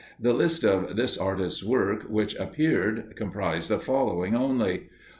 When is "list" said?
0.33-0.63